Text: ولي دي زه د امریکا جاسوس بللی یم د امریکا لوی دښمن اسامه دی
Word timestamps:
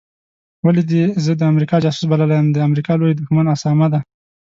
ولي 0.65 0.83
دي 0.89 1.03
زه 1.23 1.31
د 1.39 1.41
امریکا 1.51 1.77
جاسوس 1.83 2.05
بللی 2.11 2.35
یم 2.39 2.47
د 2.51 2.57
امریکا 2.67 2.93
لوی 2.99 3.13
دښمن 3.19 3.45
اسامه 3.55 3.87
دی 3.93 4.01